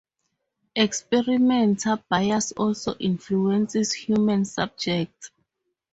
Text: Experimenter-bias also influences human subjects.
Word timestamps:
Experimenter-bias 0.75 2.53
also 2.53 2.95
influences 2.95 3.93
human 3.93 4.45
subjects. 4.45 5.29